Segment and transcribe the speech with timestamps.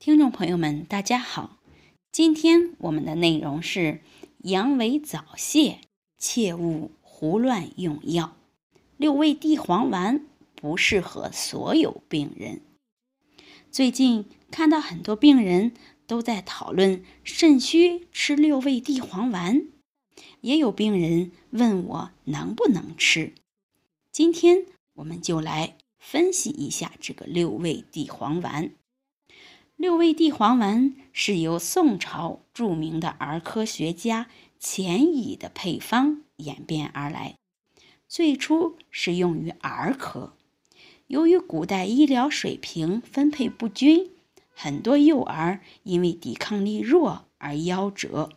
[0.00, 1.58] 听众朋友们，大家好，
[2.10, 4.00] 今天我们的内容是
[4.38, 5.80] 阳痿早泄，
[6.16, 8.34] 切勿胡乱用药。
[8.96, 10.24] 六味地黄丸
[10.54, 12.62] 不适合所有病人。
[13.70, 15.74] 最近看到很多病人
[16.06, 19.66] 都在讨论肾虚吃六味地黄丸，
[20.40, 23.34] 也有病人问我能不能吃。
[24.10, 24.64] 今天
[24.94, 28.70] 我们就来分析一下这个六味地黄丸。
[29.80, 34.26] 六味地黄丸是由宋朝著名的儿科学家
[34.58, 37.36] 钱乙的配方演变而来。
[38.06, 40.34] 最初是用于儿科，
[41.06, 44.10] 由于古代医疗水平分配不均，
[44.54, 48.28] 很多幼儿因为抵抗力弱而夭折。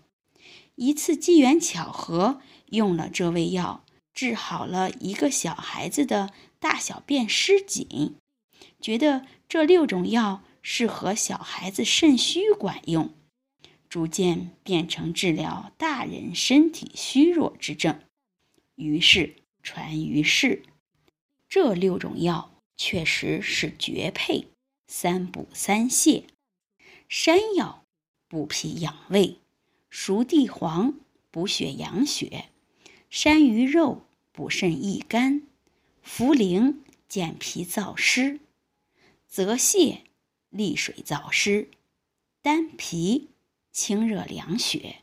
[0.75, 6.29] 一次机缘巧合，用了这味药，治好了一个小孩子的
[6.61, 8.15] 大小便失禁，
[8.79, 13.13] 觉得这六种药适合小孩子肾虚管用，
[13.87, 18.01] 逐渐变成治疗大人身体虚弱之症，
[18.73, 19.35] 于是。
[19.65, 20.63] 传于世，
[21.47, 24.49] 这六种药确实是绝配，
[24.87, 26.25] 三补三泻。
[27.07, 27.85] 山药
[28.27, 29.39] 补脾养胃，
[29.89, 30.99] 熟地黄
[31.31, 32.49] 补血养血，
[33.09, 35.43] 山萸肉补肾益肝，
[36.05, 36.75] 茯苓
[37.07, 38.41] 健脾燥湿，
[39.29, 39.99] 泽泻
[40.53, 41.69] 利水燥湿，
[42.43, 43.29] 丹皮
[43.71, 44.97] 清热凉血。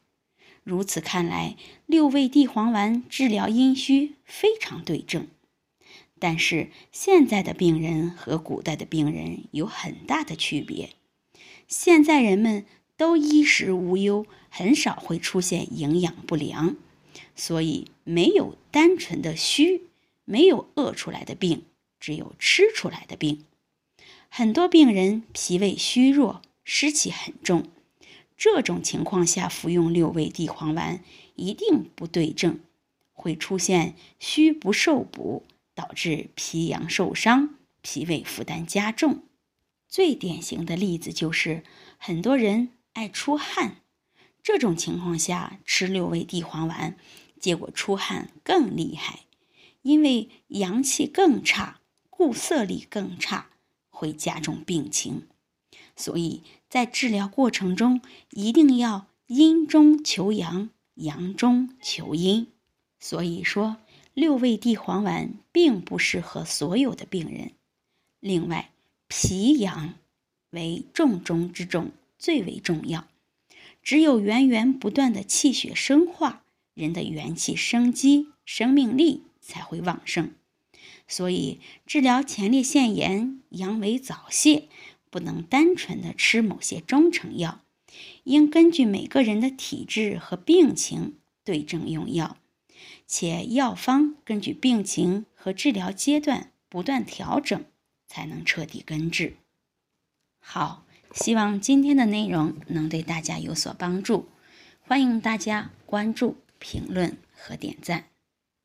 [0.62, 5.26] 如此看来，六味地黄丸治疗阴虚非常对症。
[6.20, 10.90] 但是现在的病人和古代的病人有很大的区别。
[11.66, 12.64] 现在人们
[12.96, 16.76] 都衣食无忧，很少会出现营养不良，
[17.34, 19.88] 所以没有单纯的虚，
[20.24, 21.64] 没有饿出来的病，
[21.98, 23.44] 只有吃出来的病。
[24.32, 27.66] 很多病人脾胃虚弱，湿气很重。
[28.36, 31.02] 这种情况下服用六味地黄丸
[31.34, 32.60] 一定不对症，
[33.12, 35.42] 会出现虚不受补，
[35.74, 39.24] 导致脾阳受伤，脾胃负担加重。
[39.88, 41.64] 最典型的例子就是
[41.98, 43.78] 很多人爱出汗，
[44.44, 46.96] 这种情况下吃六味地黄丸，
[47.40, 49.24] 结果出汗更厉害，
[49.82, 53.50] 因为阳气更差，固涩力更差，
[54.00, 55.27] 会加重病情。
[55.94, 58.00] 所以在治疗过程中，
[58.31, 62.47] 一定要阴中求阳，阳中求阴。
[62.99, 63.77] 所以说，
[64.15, 67.53] 六味地黄丸并不适合所有的病人。
[68.21, 68.71] 另外，
[69.09, 69.94] 脾阳
[70.49, 73.06] 为重中之重，最为重要。
[73.82, 80.32] 只有源源不断的气血生化，人的元气生机、生命力才会旺盛。
[81.10, 84.69] 所以，治疗前列腺炎、阳痿早泄。
[85.12, 87.62] 不能单纯的吃某些中成药，
[88.22, 92.37] 应根据每个人的体质和病情对症用药，
[93.09, 97.65] 且药方根据病情和治疗阶段不断调整，
[98.06, 99.34] 才能彻底根治。
[100.38, 104.28] 好，希望今天的内容能对大家有所帮助，
[104.78, 108.04] 欢迎大家关注、评论和点赞。